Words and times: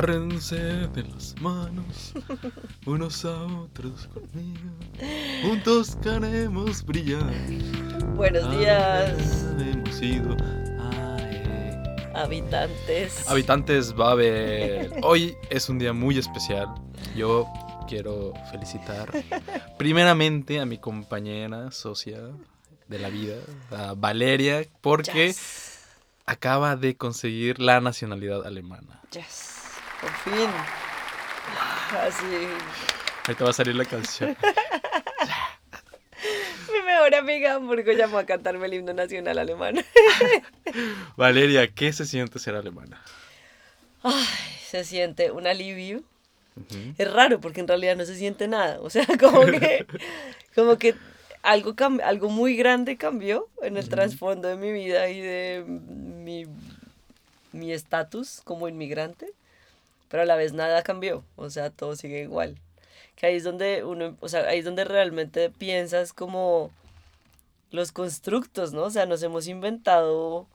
Agárrense 0.00 0.56
de 0.56 1.02
las 1.02 1.34
manos, 1.42 2.14
unos 2.86 3.22
a 3.26 3.42
otros 3.42 4.06
conmigo. 4.06 4.70
Juntos 5.42 5.94
queremos 6.02 6.82
brillar. 6.86 7.30
Buenos 8.16 8.50
días, 8.58 9.44
Hemos 9.58 10.00
ido 10.00 10.34
a 10.78 11.18
eh, 11.20 12.12
habitantes. 12.14 13.28
Habitantes 13.28 13.92
Babel. 13.92 14.90
Hoy 15.02 15.34
es 15.50 15.68
un 15.68 15.78
día 15.78 15.92
muy 15.92 16.16
especial. 16.16 16.68
Yo 17.14 17.46
quiero 17.86 18.32
felicitar 18.50 19.10
primeramente 19.76 20.60
a 20.60 20.64
mi 20.64 20.78
compañera, 20.78 21.70
socia 21.72 22.20
de 22.88 22.98
la 22.98 23.10
vida, 23.10 23.34
a 23.70 23.92
Valeria, 23.92 24.64
porque 24.80 25.26
Yes. 25.26 25.80
acaba 26.24 26.76
de 26.76 26.96
conseguir 26.96 27.60
la 27.60 27.82
nacionalidad 27.82 28.46
alemana. 28.46 29.02
Yes. 29.12 29.59
Por 30.00 30.10
fin. 30.10 30.50
Así. 31.98 32.24
Ahorita 33.26 33.44
va 33.44 33.50
a 33.50 33.52
salir 33.52 33.74
la 33.74 33.84
canción. 33.84 34.36
Mi 36.72 36.82
mejor 36.86 37.14
amiga 37.14 37.54
Hamburgo 37.54 37.92
llamó 37.92 38.18
a 38.18 38.24
cantarme 38.24 38.66
el 38.66 38.74
himno 38.74 38.92
nacional 38.92 39.38
alemán. 39.38 39.84
Valeria, 41.16 41.68
¿qué 41.68 41.92
se 41.92 42.06
siente 42.06 42.38
ser 42.38 42.54
alemana? 42.54 43.02
Ay, 44.02 44.24
se 44.64 44.84
siente 44.84 45.30
un 45.30 45.46
alivio. 45.46 46.02
Es 46.98 47.10
raro 47.10 47.40
porque 47.40 47.60
en 47.60 47.68
realidad 47.68 47.96
no 47.96 48.04
se 48.04 48.16
siente 48.16 48.48
nada. 48.48 48.80
O 48.80 48.90
sea, 48.90 49.06
como 49.20 49.44
que, 49.46 49.86
como 50.54 50.76
que 50.78 50.94
algo, 51.42 51.74
algo 52.04 52.28
muy 52.28 52.56
grande 52.56 52.96
cambió 52.96 53.48
en 53.62 53.76
el 53.76 53.88
trasfondo 53.88 54.48
de 54.48 54.56
mi 54.56 54.72
vida 54.72 55.08
y 55.08 55.20
de 55.20 55.64
mi 55.66 56.46
mi 57.52 57.72
estatus 57.72 58.40
como 58.44 58.68
inmigrante, 58.68 59.32
pero 60.10 60.24
a 60.24 60.26
la 60.26 60.36
vez 60.36 60.52
nada 60.52 60.82
cambió. 60.82 61.24
O 61.36 61.48
sea, 61.48 61.70
todo 61.70 61.96
sigue 61.96 62.22
igual. 62.22 62.58
Que 63.16 63.26
ahí 63.26 63.36
es 63.36 63.44
donde 63.44 63.84
uno, 63.84 64.16
o 64.20 64.28
sea, 64.28 64.42
ahí 64.48 64.58
es 64.58 64.64
donde 64.66 64.84
realmente 64.84 65.48
piensas 65.48 66.12
como 66.12 66.70
los 67.70 67.92
constructos, 67.92 68.74
¿no? 68.74 68.82
O 68.82 68.90
sea, 68.90 69.06
nos 69.06 69.22
hemos 69.22 69.46
inventado 69.46 70.46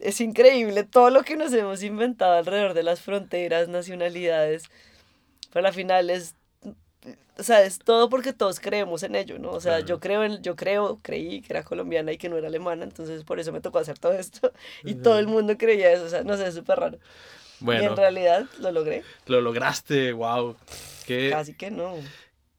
es 0.00 0.20
increíble 0.20 0.84
todo 0.84 1.10
lo 1.10 1.22
que 1.22 1.36
nos 1.36 1.52
hemos 1.52 1.82
inventado 1.82 2.34
alrededor 2.34 2.74
de 2.74 2.82
las 2.82 3.00
fronteras, 3.00 3.68
nacionalidades, 3.68 4.64
pero 5.52 5.66
al 5.66 5.74
final 5.74 6.10
es, 6.10 6.34
o 7.36 7.42
sea, 7.42 7.62
es 7.62 7.78
todo 7.78 8.08
porque 8.08 8.32
todos 8.32 8.60
creemos 8.60 9.02
en 9.02 9.14
ello, 9.16 9.38
¿no? 9.38 9.50
O 9.50 9.60
sea, 9.60 9.76
Claro. 9.78 9.86
yo 9.86 10.00
creo, 10.00 10.24
en, 10.24 10.42
yo 10.42 10.56
creo, 10.56 10.98
creí 11.02 11.40
que 11.40 11.52
era 11.52 11.64
colombiana 11.64 12.12
y 12.12 12.18
que 12.18 12.28
no 12.28 12.36
era 12.36 12.48
alemana, 12.48 12.84
entonces 12.84 13.24
por 13.24 13.40
eso 13.40 13.52
me 13.52 13.60
tocó 13.60 13.78
hacer 13.78 13.98
todo 13.98 14.12
esto 14.12 14.52
y 14.84 14.94
todo 14.94 15.18
el 15.18 15.26
mundo 15.26 15.56
creía 15.58 15.90
eso, 15.92 16.04
o 16.04 16.08
sea, 16.08 16.22
no 16.22 16.36
sé, 16.36 16.46
es 16.46 16.54
súper 16.54 16.78
raro. 16.78 16.98
Y 17.60 17.64
Bueno, 17.64 17.90
en 17.90 17.96
realidad 17.96 18.46
lo 18.60 18.70
logré, 18.72 19.02
lo 19.26 19.40
lograste, 19.40 20.12
wow. 20.12 20.56
Que 21.06 21.30
casi 21.30 21.54
que 21.54 21.70
no. 21.70 21.94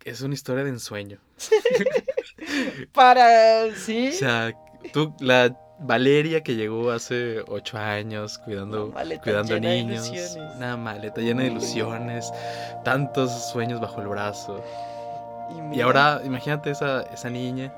es 0.03 0.21
una 0.21 0.33
historia 0.33 0.63
de 0.63 0.71
ensueño. 0.71 1.19
Para, 2.93 3.73
sí. 3.75 4.09
O 4.09 4.13
sea, 4.13 4.53
tú, 4.91 5.13
la 5.19 5.55
Valeria 5.81 6.43
que 6.43 6.55
llegó 6.55 6.91
hace 6.91 7.41
ocho 7.47 7.77
años 7.77 8.37
cuidando, 8.39 8.93
cuidando 9.23 9.59
niños. 9.59 10.07
ilusiones. 10.07 10.55
Una 10.57 10.75
maleta 10.75 11.21
llena 11.21 11.43
de 11.43 11.49
ilusiones. 11.49 12.31
Tantos 12.83 13.51
sueños 13.51 13.79
bajo 13.79 14.01
el 14.01 14.07
brazo. 14.07 14.63
Y 15.55 15.61
mira, 15.61 15.85
ahora, 15.85 16.21
imagínate 16.25 16.71
esa, 16.71 17.03
esa 17.13 17.29
niña. 17.29 17.73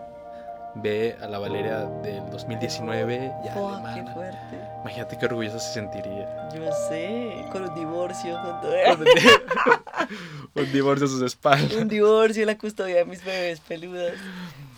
Ve 0.76 1.18
a 1.22 1.28
la 1.28 1.38
Valeria 1.40 1.80
del 2.02 2.30
2019 2.32 3.32
ya 3.44 3.54
¡buah, 3.56 3.82
qué 3.82 3.90
alemana. 3.90 4.14
fuerte! 4.14 4.58
Imagínate 4.82 5.18
qué 5.18 5.26
orgullosa 5.26 5.60
se 5.60 5.74
sentiría. 5.74 6.50
Yo 6.56 6.72
sé, 6.90 7.46
con 7.52 7.64
un 7.64 7.76
divorcio, 7.76 8.40
con 8.42 8.62
todo. 8.62 8.74
Un 10.56 10.72
divorcio 10.72 11.06
a 11.06 11.10
sus 11.10 11.22
espaldas. 11.22 11.74
un 11.74 11.88
divorcio, 11.88 12.46
la 12.46 12.58
custodia 12.58 12.98
de 12.98 13.06
mis 13.06 13.24
bebés 13.24 13.60
peludas. 13.62 14.16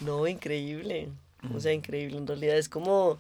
No, 0.02 0.28
increíble. 0.28 1.10
O 1.56 1.60
sea, 1.60 1.74
increíble. 1.74 2.18
En 2.18 2.28
realidad 2.28 2.58
es 2.58 2.70
como. 2.70 3.18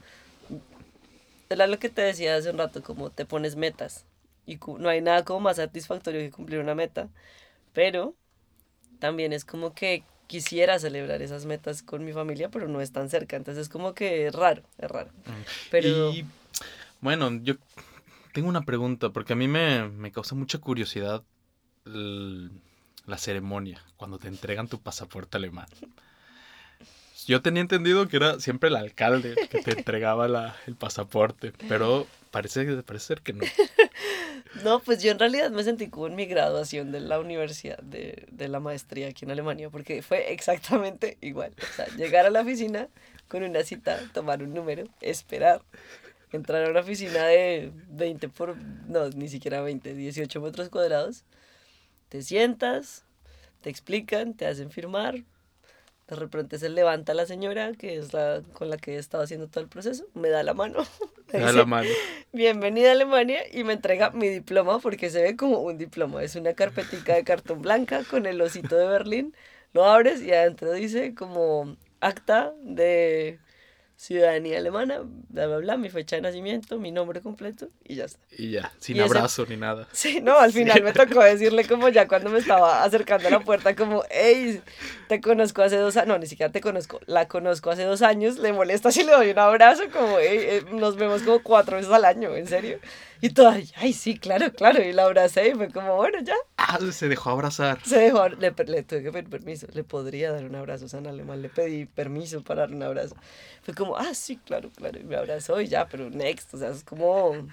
Era 1.49 1.67
lo 1.67 1.79
que 1.79 1.89
te 1.89 2.01
decía 2.01 2.35
hace 2.35 2.49
un 2.49 2.57
rato, 2.57 2.83
como 2.83 3.09
te 3.09 3.25
pones 3.25 3.55
metas. 3.55 4.05
Y 4.45 4.59
no 4.79 4.89
hay 4.89 5.01
nada 5.01 5.23
como 5.23 5.39
más 5.39 5.55
satisfactorio 5.57 6.19
que 6.21 6.31
cumplir 6.31 6.59
una 6.59 6.75
meta. 6.75 7.07
Pero 7.73 8.13
también 8.99 9.33
es 9.33 9.45
como 9.45 9.73
que 9.73 10.03
quisiera 10.27 10.79
celebrar 10.79 11.21
esas 11.21 11.45
metas 11.45 11.83
con 11.83 12.03
mi 12.05 12.13
familia, 12.13 12.49
pero 12.49 12.67
no 12.67 12.81
es 12.81 12.91
tan 12.91 13.09
cerca. 13.09 13.35
Entonces 13.35 13.63
es 13.63 13.69
como 13.69 13.93
que 13.93 14.27
es 14.27 14.33
raro, 14.35 14.63
es 14.77 14.89
raro. 14.89 15.11
Pero. 15.69 16.11
Y 16.11 16.25
bueno, 17.01 17.31
yo 17.43 17.55
tengo 18.33 18.47
una 18.49 18.63
pregunta, 18.65 19.09
porque 19.11 19.33
a 19.33 19.35
mí 19.35 19.47
me, 19.47 19.87
me 19.89 20.11
causa 20.11 20.35
mucha 20.35 20.57
curiosidad 20.59 21.23
el- 21.85 22.51
la 23.05 23.17
ceremonia, 23.17 23.83
cuando 23.97 24.17
te 24.17 24.27
entregan 24.29 24.67
tu 24.69 24.79
pasaporte 24.79 25.37
alemán. 25.37 25.67
Yo 27.27 27.41
tenía 27.41 27.61
entendido 27.61 28.07
que 28.07 28.17
era 28.17 28.39
siempre 28.39 28.69
el 28.69 28.75
alcalde 28.75 29.35
que 29.49 29.61
te 29.61 29.71
entregaba 29.71 30.27
la- 30.27 30.55
el 30.67 30.75
pasaporte, 30.75 31.53
pero 31.67 32.07
parece, 32.31 32.65
parece 32.83 33.05
ser 33.07 33.21
que 33.21 33.33
no. 33.33 33.43
No, 34.61 34.79
pues 34.79 35.01
yo 35.01 35.11
en 35.11 35.19
realidad 35.19 35.49
me 35.49 35.63
sentí 35.63 35.89
como 35.89 36.07
en 36.07 36.15
mi 36.15 36.25
graduación 36.25 36.91
de 36.91 36.99
la 36.99 37.19
universidad, 37.19 37.79
de, 37.79 38.27
de 38.31 38.47
la 38.47 38.59
maestría 38.59 39.07
aquí 39.07 39.25
en 39.25 39.31
Alemania, 39.31 39.69
porque 39.69 40.01
fue 40.01 40.31
exactamente 40.31 41.17
igual. 41.21 41.53
O 41.57 41.75
sea, 41.75 41.87
llegar 41.95 42.25
a 42.25 42.29
la 42.29 42.41
oficina 42.41 42.89
con 43.27 43.43
una 43.43 43.63
cita, 43.63 43.99
tomar 44.13 44.43
un 44.43 44.53
número, 44.53 44.83
esperar, 45.01 45.61
entrar 46.31 46.65
a 46.65 46.69
una 46.69 46.81
oficina 46.81 47.25
de 47.25 47.71
20 47.89 48.29
por, 48.29 48.57
no, 48.57 49.09
ni 49.09 49.27
siquiera 49.27 49.61
20, 49.61 49.93
18 49.93 50.41
metros 50.41 50.69
cuadrados, 50.69 51.23
te 52.09 52.21
sientas, 52.21 53.05
te 53.61 53.69
explican, 53.69 54.35
te 54.35 54.45
hacen 54.45 54.69
firmar, 54.69 55.23
de 56.07 56.15
repente 56.15 56.59
se 56.59 56.69
levanta 56.69 57.13
la 57.13 57.25
señora, 57.25 57.73
que 57.73 57.97
es 57.97 58.13
la 58.13 58.41
con 58.53 58.69
la 58.69 58.77
que 58.77 58.95
he 58.95 58.97
estado 58.97 59.23
haciendo 59.23 59.47
todo 59.47 59.63
el 59.63 59.69
proceso, 59.69 60.05
me 60.13 60.29
da 60.29 60.43
la 60.43 60.53
mano. 60.53 60.79
me 61.33 61.39
da 61.39 61.47
dice, 61.47 61.57
la 61.57 61.65
mano. 61.65 61.89
Bienvenida 62.33 62.89
a 62.89 62.91
Alemania 62.93 63.41
y 63.51 63.63
me 63.63 63.73
entrega 63.73 64.11
mi 64.11 64.27
diploma 64.27 64.79
porque 64.79 65.09
se 65.09 65.21
ve 65.21 65.35
como 65.37 65.59
un 65.59 65.77
diploma. 65.77 66.23
Es 66.23 66.35
una 66.35 66.53
carpetica 66.53 67.15
de 67.15 67.23
cartón 67.23 67.61
blanca 67.61 68.03
con 68.03 68.25
el 68.25 68.41
osito 68.41 68.75
de 68.75 68.87
Berlín. 68.87 69.35
Lo 69.71 69.85
abres 69.85 70.21
y 70.21 70.31
adentro 70.31 70.73
dice 70.73 71.15
como 71.15 71.77
acta 71.99 72.53
de 72.61 73.39
ciudadanía 74.03 74.57
alemana, 74.57 74.99
bla, 75.29 75.47
bla, 75.47 75.57
bla, 75.59 75.77
mi 75.77 75.89
fecha 75.89 76.17
de 76.17 76.21
nacimiento, 76.23 76.77
mi 76.77 76.91
nombre 76.91 77.21
completo 77.21 77.69
y 77.85 77.95
ya 77.95 78.03
está. 78.05 78.19
Y 78.37 78.51
ya, 78.51 78.69
sin 78.79 78.97
Y 78.97 78.99
ese- 78.99 79.05
abrazo 79.17 79.45
ni 79.47 79.55
nada. 79.55 79.87
Sí, 79.93 80.19
no, 80.21 80.37
al 80.37 80.51
final 80.51 80.83
me 80.83 80.91
tocó 80.91 81.23
decirle 81.23 81.65
como 81.65 81.87
ya 81.87 82.05
cuando 82.07 82.29
me 82.29 82.37
estaba 82.39 82.83
acercando 82.83 83.29
a 83.29 83.31
la 83.31 83.39
puerta 83.39 83.75
como, 83.75 84.03
hey, 84.09 84.61
te 85.07 85.21
conozco 85.21 85.61
hace 85.61 85.77
dos 85.77 85.95
años, 85.95 86.07
no, 86.09 86.17
ni 86.17 86.25
siquiera 86.27 86.51
te 86.51 86.59
conozco, 86.59 86.99
la 87.05 87.29
conozco 87.29 87.71
hace 87.71 87.83
dos 87.83 88.01
años, 88.01 88.37
le 88.39 88.51
molesta 88.51 88.91
si 88.91 89.03
le 89.03 89.13
doy 89.13 89.29
un 89.29 89.39
abrazo, 89.39 89.83
como, 89.91 90.19
hey, 90.19 90.65
nos 90.71 90.97
vemos 90.97 91.23
como 91.23 91.41
cuatro 91.41 91.77
veces 91.77 91.91
al 91.91 92.03
año, 92.03 92.35
en 92.35 92.47
serio. 92.47 92.79
Y 93.25 93.29
toda, 93.29 93.57
ay, 93.77 93.93
sí, 93.93 94.17
claro, 94.17 94.51
claro, 94.51 94.83
y 94.83 94.91
la 94.91 95.05
abracé 95.05 95.47
y 95.49 95.53
fue 95.53 95.69
como, 95.69 95.95
bueno, 95.95 96.19
ya, 96.23 96.35
Ah, 96.57 96.77
se 96.91 97.07
dejó 97.07 97.29
abrazar. 97.29 97.79
se 97.85 97.97
dejó, 97.97 98.27
le, 98.27 98.51
le 98.67 98.83
tuve 98.83 99.01
que 99.01 99.11
pedir 99.13 99.29
permiso, 99.29 99.65
le 99.73 99.83
podría 99.85 100.31
dar 100.33 100.43
un 100.43 100.55
abrazo, 100.55 100.85
o 100.85 100.87
sea, 100.89 100.99
en 100.99 101.07
alemán 101.07 101.41
le 101.41 101.47
pedí 101.49 101.85
permiso 101.85 102.43
para 102.43 102.61
dar 102.61 102.71
un 102.75 102.83
abrazo. 102.83 103.15
Fue 103.61 103.73
como, 103.73 103.95
ah, 103.95 104.13
sí, 104.13 104.35
claro, 104.37 104.69
claro, 104.75 104.99
y 104.99 105.03
me 105.05 105.15
abrazó 105.15 105.61
y 105.61 105.67
ya, 105.69 105.87
pero 105.87 106.09
next, 106.09 106.53
o 106.53 106.57
sea, 106.57 106.69
es 106.71 106.83
como, 106.83 107.47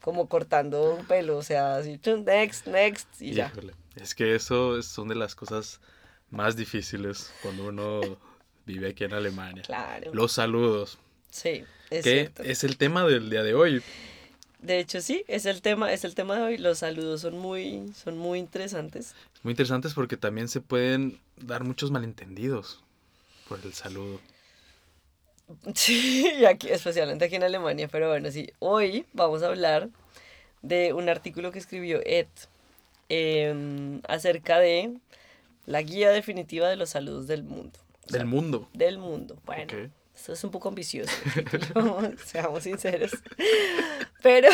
como 0.00 0.28
cortando 0.28 0.94
un 0.96 1.06
pelo, 1.06 1.36
o 1.38 1.42
sea, 1.42 1.76
así, 1.76 2.00
next, 2.24 2.66
next, 2.66 3.08
y 3.22 3.32
ya. 3.32 3.46
Híjole, 3.52 3.74
Es 3.94 4.14
que 4.14 4.34
eso 4.34 4.76
es- 4.76 4.86
son 4.86 5.06
de 5.08 5.14
las 5.14 5.34
cosas 5.36 5.80
más 6.30 6.56
difíciles 6.56 7.32
cuando 7.42 7.66
uno 7.68 8.00
vive 8.66 8.88
aquí 8.88 9.04
en 9.04 9.14
Alemania. 9.14 9.62
Claro. 9.62 10.10
Los 10.12 10.32
saludos, 10.32 10.98
Sí, 11.30 11.64
es 11.90 12.02
que 12.04 12.10
cierto. 12.12 12.42
es 12.42 12.64
el 12.64 12.76
tema 12.76 13.04
del 13.06 13.30
día 13.30 13.44
de 13.44 13.54
hoy. 13.54 13.82
De 14.66 14.80
hecho, 14.80 15.00
sí, 15.00 15.24
es 15.28 15.46
el 15.46 15.62
tema, 15.62 15.92
es 15.92 16.04
el 16.04 16.16
tema 16.16 16.34
de 16.34 16.42
hoy. 16.42 16.58
Los 16.58 16.78
saludos 16.78 17.20
son 17.20 17.38
muy, 17.38 17.88
son 17.94 18.18
muy 18.18 18.40
interesantes. 18.40 19.14
Muy 19.44 19.52
interesantes 19.52 19.94
porque 19.94 20.16
también 20.16 20.48
se 20.48 20.60
pueden 20.60 21.20
dar 21.36 21.62
muchos 21.62 21.92
malentendidos 21.92 22.82
por 23.48 23.60
el 23.64 23.72
saludo. 23.72 24.20
Sí, 25.76 26.26
y 26.40 26.44
aquí, 26.44 26.68
especialmente 26.68 27.24
aquí 27.24 27.36
en 27.36 27.44
Alemania. 27.44 27.86
Pero 27.86 28.08
bueno, 28.08 28.28
sí, 28.32 28.50
hoy 28.58 29.06
vamos 29.12 29.44
a 29.44 29.46
hablar 29.46 29.88
de 30.62 30.92
un 30.92 31.08
artículo 31.08 31.52
que 31.52 31.60
escribió 31.60 32.00
Ed 32.04 32.26
em, 33.08 34.00
acerca 34.08 34.58
de 34.58 34.96
la 35.66 35.82
guía 35.82 36.10
definitiva 36.10 36.68
de 36.68 36.74
los 36.74 36.90
saludos 36.90 37.28
del 37.28 37.44
mundo. 37.44 37.78
O 38.06 38.08
sea, 38.08 38.18
Del 38.18 38.26
mundo. 38.26 38.68
Del 38.72 38.98
mundo. 38.98 39.36
Bueno. 39.46 39.72
Esto 40.16 40.32
es 40.32 40.42
un 40.44 40.50
poco 40.50 40.68
ambicioso, 40.70 41.12
el 41.36 42.18
seamos 42.24 42.62
sinceros. 42.64 43.12
Pero, 44.22 44.48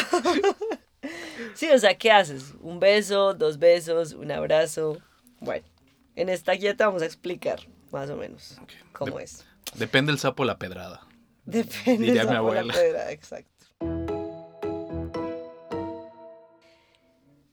sí, 1.55 1.71
o 1.71 1.79
sea, 1.79 1.97
¿qué 1.97 2.11
haces? 2.11 2.55
¿Un 2.61 2.79
beso, 2.81 3.33
dos 3.35 3.59
besos, 3.59 4.13
un 4.13 4.31
abrazo? 4.33 4.99
Bueno, 5.41 5.65
en 6.17 6.29
esta 6.29 6.53
guía 6.53 6.77
te 6.77 6.85
vamos 6.85 7.01
a 7.03 7.07
explicar 7.07 7.61
más 7.91 8.11
o 8.11 8.17
menos 8.17 8.59
cómo 8.93 9.17
De- 9.19 9.25
es. 9.25 9.45
Depende 9.75 10.13
el 10.13 10.19
sapo 10.19 10.45
la 10.45 10.59
pedrada. 10.59 11.07
Depende 11.45 12.05
diría 12.07 12.23
de 12.23 12.27
mi 12.29 12.33
la 12.35 12.39
abuela. 12.39 12.75
pedra, 12.75 13.11
exacto. 13.13 13.51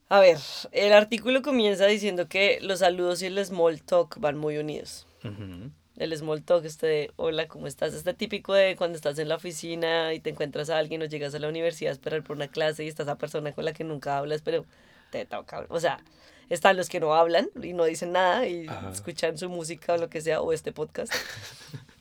A 0.08 0.18
ver, 0.20 0.38
el 0.72 0.92
artículo 0.92 1.40
comienza 1.40 1.86
diciendo 1.86 2.28
que 2.28 2.58
los 2.60 2.80
saludos 2.80 3.22
y 3.22 3.26
el 3.26 3.44
small 3.46 3.80
talk 3.82 4.18
van 4.18 4.36
muy 4.36 4.58
unidos. 4.58 5.06
Ujú. 5.24 5.70
El 6.00 6.16
small 6.16 6.42
talk, 6.42 6.64
este 6.64 6.86
de, 6.86 7.10
hola, 7.16 7.46
¿cómo 7.46 7.66
estás? 7.66 7.92
Este 7.92 8.14
típico 8.14 8.54
de 8.54 8.74
cuando 8.74 8.96
estás 8.96 9.18
en 9.18 9.28
la 9.28 9.34
oficina 9.34 10.14
y 10.14 10.20
te 10.20 10.30
encuentras 10.30 10.70
a 10.70 10.78
alguien 10.78 11.02
o 11.02 11.04
llegas 11.04 11.34
a 11.34 11.38
la 11.38 11.46
universidad 11.48 11.90
a 11.90 11.92
esperar 11.92 12.22
por 12.22 12.36
una 12.36 12.48
clase 12.48 12.84
y 12.84 12.88
está 12.88 13.02
esa 13.02 13.18
persona 13.18 13.52
con 13.52 13.66
la 13.66 13.74
que 13.74 13.84
nunca 13.84 14.16
hablas, 14.16 14.40
pero 14.40 14.64
te 15.10 15.26
toca. 15.26 15.66
O 15.68 15.78
sea, 15.78 16.02
están 16.48 16.78
los 16.78 16.88
que 16.88 17.00
no 17.00 17.14
hablan 17.14 17.50
y 17.62 17.74
no 17.74 17.84
dicen 17.84 18.12
nada 18.12 18.46
y 18.48 18.66
Ajá. 18.66 18.90
escuchan 18.90 19.36
su 19.36 19.50
música 19.50 19.92
o 19.92 19.98
lo 19.98 20.08
que 20.08 20.22
sea, 20.22 20.40
o 20.40 20.54
este 20.54 20.72
podcast. 20.72 21.12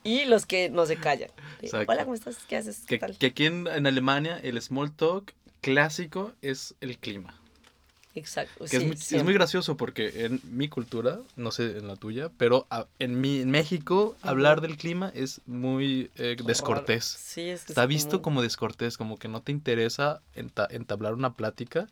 y 0.05 0.23
los 0.23 0.45
que 0.45 0.69
no 0.69 0.85
se 0.85 0.95
callan. 0.95 1.29
Exacto. 1.61 1.91
hola, 1.91 2.03
¿cómo 2.05 2.15
estás? 2.15 2.37
¿Qué 2.47 2.55
haces? 2.55 2.79
¿Qué 2.87 2.95
Que, 2.95 2.99
tal? 2.99 3.17
que 3.17 3.25
aquí 3.27 3.47
en, 3.47 3.67
en 3.67 3.85
Alemania 3.85 4.39
el 4.41 4.61
small 4.61 4.93
talk 4.93 5.33
clásico 5.59 6.31
es 6.41 6.73
el 6.79 6.97
clima. 6.99 7.38
Exacto. 8.19 8.65
Que 8.65 8.77
es, 8.77 8.81
sí, 8.81 8.85
muy, 8.87 8.95
es 9.17 9.23
muy 9.23 9.33
gracioso 9.33 9.77
porque 9.77 10.25
en 10.25 10.41
mi 10.43 10.67
cultura, 10.67 11.19
no 11.37 11.51
sé 11.51 11.77
en 11.77 11.87
la 11.87 11.95
tuya, 11.95 12.29
pero 12.37 12.67
a- 12.69 12.85
en, 12.99 13.19
mi, 13.21 13.39
en 13.39 13.49
México 13.49 14.15
hablar 14.21 14.59
del 14.61 14.75
clima 14.77 15.11
es 15.15 15.39
muy 15.45 16.11
eh, 16.17 16.35
descortés. 16.45 17.05
Sí, 17.05 17.41
es 17.49 17.63
que 17.63 17.71
Está 17.71 17.83
es 17.83 17.89
visto 17.89 18.21
como 18.21 18.41
descortés, 18.41 18.97
como 18.97 19.17
que 19.17 19.27
no 19.29 19.41
te 19.41 19.51
interesa 19.53 20.21
enta- 20.35 20.67
entablar 20.69 21.13
una 21.13 21.33
plática 21.35 21.87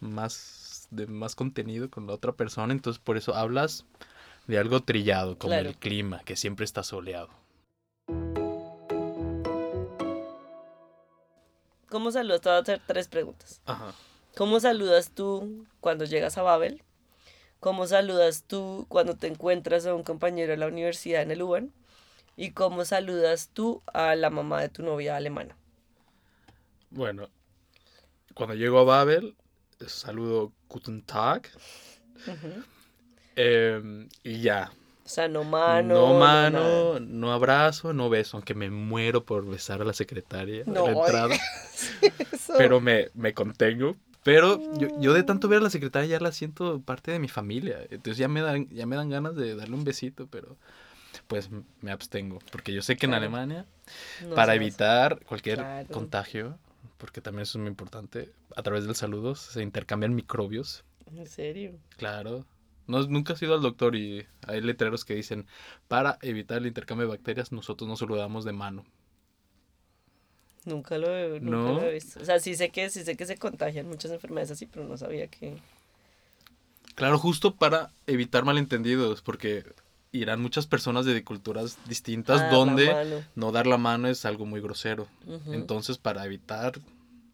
más 0.00 0.88
de 0.90 1.06
más 1.06 1.34
contenido 1.34 1.90
con 1.90 2.06
la 2.06 2.12
otra 2.14 2.32
persona, 2.32 2.72
entonces 2.72 3.02
por 3.02 3.16
eso 3.16 3.34
hablas 3.34 3.84
de 4.46 4.58
algo 4.58 4.80
trillado, 4.82 5.36
como 5.36 5.50
Claro. 5.52 5.68
el 5.68 5.76
clima, 5.76 6.22
que 6.24 6.36
siempre 6.36 6.64
está 6.64 6.82
soleado. 6.84 7.28
¿Cómo 11.90 12.10
saludas? 12.10 12.40
Te 12.40 12.48
voy 12.48 12.58
a 12.58 12.60
hacer 12.62 12.80
tres 12.86 13.08
preguntas. 13.08 13.60
Ajá. 13.66 13.92
¿Cómo 14.36 14.60
saludas 14.60 15.12
tú 15.12 15.64
cuando 15.80 16.04
llegas 16.04 16.36
a 16.36 16.42
Babel? 16.42 16.82
¿Cómo 17.58 17.86
saludas 17.86 18.44
tú 18.46 18.84
cuando 18.90 19.16
te 19.16 19.28
encuentras 19.28 19.86
a 19.86 19.94
un 19.94 20.02
compañero 20.02 20.50
de 20.52 20.58
la 20.58 20.66
universidad 20.66 21.22
en 21.22 21.30
el 21.30 21.40
UBAN? 21.40 21.72
¿Y 22.36 22.50
cómo 22.50 22.84
saludas 22.84 23.50
tú 23.54 23.82
a 23.94 24.14
la 24.14 24.28
mamá 24.28 24.60
de 24.60 24.68
tu 24.68 24.82
novia 24.82 25.16
alemana? 25.16 25.56
Bueno, 26.90 27.28
cuando 28.34 28.54
llego 28.54 28.78
a 28.80 28.84
Babel, 28.84 29.34
saludo 29.86 30.52
Guten 30.68 31.02
Tag 31.02 31.48
em, 33.36 34.08
y 34.22 34.40
ya. 34.42 34.70
O 35.04 35.08
sea, 35.08 35.28
no 35.28 35.44
mano. 35.44 35.94
no 35.94 36.14
mano, 36.18 37.00
no 37.00 37.32
abrazo, 37.32 37.92
no 37.92 38.10
beso, 38.10 38.36
aunque 38.36 38.54
me 38.54 38.70
muero 38.70 39.24
por 39.24 39.46
besar 39.46 39.80
a 39.80 39.84
la 39.84 39.92
secretaria 39.92 40.64
No, 40.66 40.84
de 40.84 40.92
la 40.94 41.00
entrada. 41.00 41.36
Pero 42.58 42.80
me, 42.80 43.08
me 43.14 43.32
contengo. 43.32 43.96
Pero 44.26 44.60
yo, 44.72 44.88
yo 44.98 45.12
de 45.12 45.22
tanto 45.22 45.46
ver 45.46 45.60
a 45.60 45.62
la 45.62 45.70
secretaria 45.70 46.08
ya 46.08 46.20
la 46.20 46.32
siento 46.32 46.80
parte 46.80 47.12
de 47.12 47.20
mi 47.20 47.28
familia. 47.28 47.78
Entonces 47.90 48.18
ya 48.18 48.26
me 48.26 48.40
dan, 48.40 48.68
ya 48.70 48.84
me 48.84 48.96
dan 48.96 49.08
ganas 49.08 49.36
de 49.36 49.54
darle 49.54 49.76
un 49.76 49.84
besito, 49.84 50.26
pero 50.26 50.56
pues 51.28 51.48
me 51.80 51.92
abstengo. 51.92 52.40
Porque 52.50 52.72
yo 52.72 52.82
sé 52.82 52.96
que 52.96 53.06
en. 53.06 53.14
Alemania, 53.14 53.66
No 54.28 54.34
para 54.34 54.56
evitar 54.56 55.20
cualquier 55.26 55.58
Claro. 55.58 55.88
contagio, 55.92 56.58
porque 56.98 57.20
también 57.20 57.42
eso 57.44 57.58
es 57.58 57.62
muy 57.62 57.68
importante, 57.68 58.32
a 58.56 58.64
través 58.64 58.84
del 58.84 58.96
saludo 58.96 59.36
se 59.36 59.62
intercambian 59.62 60.12
microbios. 60.12 60.82
¿En 61.14 61.24
serio? 61.28 61.78
Claro. 61.96 62.44
No, 62.88 63.00
nunca 63.06 63.34
has 63.34 63.42
ido 63.42 63.54
al 63.54 63.62
doctor 63.62 63.94
y 63.94 64.26
hay 64.48 64.60
letreros 64.60 65.04
que 65.04 65.14
dicen, 65.14 65.46
para 65.86 66.18
evitar 66.20 66.58
el 66.58 66.66
intercambio 66.66 67.06
de 67.06 67.12
bacterias, 67.16 67.52
nosotros 67.52 67.88
nos 67.88 68.00
saludamos 68.00 68.44
de 68.44 68.52
mano. 68.52 68.84
Nunca 70.66 70.98
lo 70.98 71.16
he, 71.16 71.40
nunca 71.40 71.56
No. 71.56 71.72
lo 71.80 71.82
he 71.86 71.94
visto. 71.94 72.20
O 72.20 72.24
sea, 72.24 72.38
sí 72.40 72.54
sé 72.54 72.68
que 72.70 72.90
sí 72.90 73.02
sé 73.04 73.16
que 73.16 73.24
se 73.24 73.38
contagian 73.38 73.88
muchas 73.88 74.10
enfermedades 74.10 74.50
así, 74.50 74.66
pero 74.66 74.84
no 74.84 74.98
sabía 74.98 75.28
que. 75.28 75.56
Claro, 76.94 77.18
justo 77.18 77.54
para 77.54 77.90
evitar 78.06 78.44
malentendidos, 78.44 79.22
porque 79.22 79.64
irán 80.12 80.40
muchas 80.42 80.66
personas 80.66 81.04
de 81.04 81.22
culturas 81.24 81.78
distintas 81.86 82.40
Ah, 82.40 82.48
donde 82.50 83.22
no 83.34 83.52
dar 83.52 83.66
la 83.66 83.76
mano 83.78 84.08
es 84.08 84.24
algo 84.24 84.44
muy 84.46 84.60
grosero. 84.60 85.06
Entonces, 85.46 85.98
para 85.98 86.24
evitar 86.24 86.72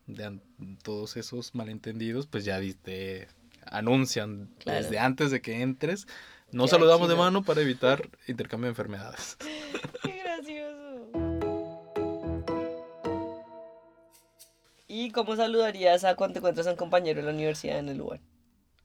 de 0.06 0.38
todos 0.82 1.16
esos 1.16 1.54
malentendidos, 1.54 2.26
pues 2.26 2.44
ya 2.44 2.60
te 2.82 3.28
anuncian 3.64 4.50
Claro. 4.58 4.82
desde 4.82 4.98
antes 4.98 5.30
de 5.30 5.40
que 5.40 5.62
entres. 5.62 6.06
No 6.50 6.68
saludamos 6.68 7.08
de 7.08 7.14
no. 7.14 7.22
mano 7.22 7.42
para 7.44 7.62
evitar 7.62 8.10
intercambio 8.28 8.66
de 8.66 8.70
enfermedades. 8.70 9.38
¿Y 15.02 15.10
cómo 15.10 15.34
saludarías 15.34 16.04
a 16.04 16.14
cuando 16.14 16.34
te 16.34 16.38
encuentras 16.38 16.66
a 16.68 16.70
un 16.70 16.76
compañero 16.76 17.20
de 17.20 17.26
la 17.26 17.32
universidad 17.32 17.78
en 17.80 17.88
el 17.88 17.98
lugar, 17.98 18.20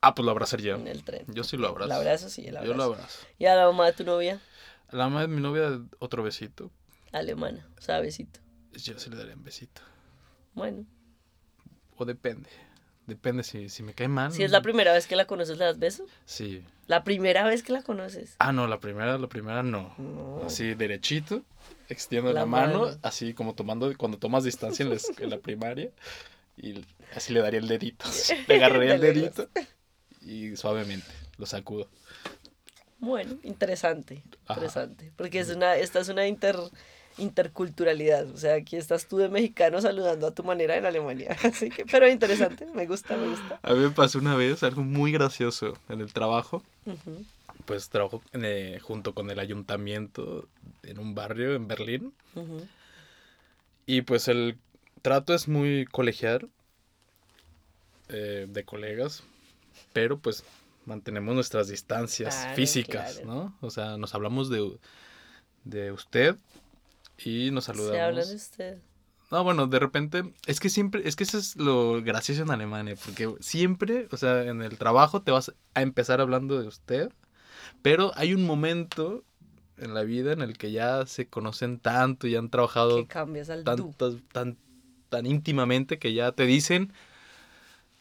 Ah, 0.02 0.16
pues 0.16 0.25
lo 0.25 0.31
abrazaría. 0.31 0.74
en 0.74 0.88
el 0.88 1.04
tren? 1.04 1.25
Yo 1.28 1.44
sí 1.44 1.58
lo 1.58 1.68
abrazo. 1.68 1.86
El 1.92 1.98
abrazo, 1.98 2.30
sí, 2.30 2.48
el 2.48 2.56
Yo 2.64 2.74
lo 2.74 2.84
abrazo. 2.84 3.19
¿Y 3.38 3.46
a 3.46 3.56
la 3.56 3.66
mamá 3.66 3.86
de 3.86 3.94
tu 3.94 4.04
novia? 4.04 4.42
A 4.90 4.96
la 4.96 5.04
mamá 5.10 5.22
de 5.22 5.28
mi 5.28 5.42
novia, 5.42 5.80
otro 6.00 6.24
besito. 6.24 6.72
Alemana, 7.12 7.68
o 7.78 7.81
sea, 7.81 8.00
besito. 8.00 8.40
Yo 8.74 8.98
sí 8.98 9.10
le 9.12 9.16
daría 9.18 9.36
un 9.36 9.44
besito. 9.44 9.81
Bueno, 10.56 10.86
O 11.98 12.06
depende. 12.06 12.50
Depende 13.07 13.42
si, 13.44 13.69
si 13.69 13.83
me 13.83 13.94
cae 13.94 14.07
mal. 14.09 14.31
si 14.33 14.44
es 14.44 14.51
la 14.51 14.62
primera 14.62 14.94
vez 14.94 15.07
que 15.07 15.15
la 15.15 15.25
conoces, 15.25 15.57
¿le 15.57 15.65
das 15.65 15.80
beso? 15.80 16.06
Sí. 16.25 16.63
La 16.88 17.04
primera 17.06 17.45
vez 17.45 17.63
que 17.63 17.71
la 17.74 17.81
conoces. 17.81 18.36
Ah, 18.39 18.51
no, 18.51 18.68
la 18.68 18.80
primera, 18.80 19.18
la 19.18 19.27
primera 19.27 19.63
no. 19.63 19.95
No. 19.98 20.42
Así 20.45 20.74
derechito, 20.75 21.44
extiendo 21.89 22.33
La 22.33 22.42
la, 22.42 22.45
mano, 22.45 22.80
mano. 22.86 22.98
así 23.04 23.33
como 23.33 23.56
tomando, 23.56 23.92
cuando 23.98 24.18
tomas 24.19 24.44
distancia 24.44 24.83
en 24.83 24.89
la, 24.92 24.98
en 25.19 25.30
la 25.30 25.38
primaria, 25.38 25.89
y 26.57 26.83
así 27.15 27.31
le 27.33 27.39
daría 27.42 27.59
el 27.62 27.68
dedito. 27.69 28.06
así, 28.09 28.33
Le 28.48 28.56
agarraría 28.56 28.95
el 28.95 29.01
dedito 29.01 29.50
y 30.21 30.56
suavemente 30.57 31.07
lo 31.38 31.45
sacudo. 31.45 31.89
Bueno, 33.00 33.38
interesante, 33.44 34.24
Ajá. 34.48 34.56
interesante. 34.56 35.12
Porque 35.15 35.39
es 35.39 35.50
una, 35.50 35.75
esta 35.75 36.00
es 36.00 36.09
una 36.09 36.27
inter, 36.27 36.57
interculturalidad. 37.18 38.30
O 38.30 38.38
sea, 38.38 38.56
aquí 38.56 38.75
estás 38.75 39.08
tú 39.08 39.18
de 39.18 39.30
mexicano 39.30 39.81
saludando 39.81 40.28
a 40.28 40.31
tu 40.31 40.44
manera 40.44 40.75
en 40.78 40.86
Alemania. 40.86 41.36
Así 41.44 41.69
que, 41.69 41.86
pero 41.86 42.10
interesante, 42.10 42.66
me 42.74 42.86
gusta, 42.86 43.18
me 43.18 43.28
gusta. 43.30 43.60
A 43.64 43.74
mí 43.74 43.80
me 43.80 43.90
pasó 43.92 44.19
una 44.19 44.36
vez 44.36 44.64
algo 44.64 44.84
muy 44.84 45.12
gracioso 45.12 45.78
en 45.90 46.02
el 46.02 46.14
trabajo. 46.14 46.64
Pues 47.66 47.90
trabajo 47.90 48.22
eh, 48.34 48.80
junto 48.81 49.14
con 49.14 49.30
el 49.30 49.40
ayuntamiento 49.40 50.48
en 50.84 51.00
un 51.00 51.16
barrio 51.16 51.56
en 51.56 51.68
Berlín. 51.68 52.14
Y 53.86 54.02
pues 54.04 54.28
el 54.28 54.58
trato 55.02 55.34
es 55.34 55.48
muy 55.48 55.86
colegial 55.86 56.50
eh, 58.09 58.45
de 58.50 58.64
colegas, 58.64 59.24
pero 59.94 60.18
pues 60.19 60.44
mantenemos 60.86 61.36
nuestras 61.36 61.68
distancias 61.68 62.36
Claro, 62.36 62.56
físicas, 62.56 63.14
claro. 63.18 63.28
¿no? 63.33 63.57
O 63.62 63.69
sea, 63.69 63.97
nos 63.97 64.16
hablamos 64.16 64.50
de, 64.50 64.78
de 65.66 65.92
usted 65.92 66.38
y 67.24 67.52
nos 67.52 67.66
Se 67.66 67.74
saludamos. 67.74 68.00
hablan 68.02 68.28
de 68.28 68.36
usted. 68.36 68.78
No, 69.30 69.44
bueno, 69.44 69.68
de 69.68 69.80
repente, 69.80 70.33
es 70.45 70.59
que 70.62 70.69
siempre, 70.69 71.02
es 71.07 71.16
que 71.18 71.26
eso 71.26 71.38
es 71.38 71.57
lo 71.57 72.02
gracioso 72.02 72.44
en 72.44 72.52
Alemania, 72.52 72.95
porque 73.04 73.33
siempre, 73.42 74.07
o 74.12 74.18
sea, 74.18 74.44
en 74.44 74.62
el 74.62 74.78
trabajo 74.78 75.21
te 75.21 75.31
vas 75.31 75.54
a 75.74 75.81
empezar 75.81 76.21
hablando 76.21 76.62
de 76.62 76.68
usted, 76.68 77.12
pero 77.81 78.14
hay 78.16 78.33
un 78.33 78.45
momento 78.45 79.24
en 79.78 79.94
la 79.94 80.04
vida 80.04 80.31
en 80.31 80.42
el 80.42 80.57
que 80.57 80.71
ya 80.71 81.06
se 81.06 81.28
conocen 81.28 81.78
tanto 81.80 82.26
y 82.28 82.36
han 82.38 82.50
trabajado 82.50 82.95
Que 82.97 83.07
cambias 83.07 83.50
al 83.50 83.64
tantas, 83.66 84.16
tan, 84.31 84.57
tan 85.09 85.26
íntimamente 85.26 86.00
que 86.00 86.14
ya 86.14 86.31
te 86.31 86.45
dicen, 86.45 86.94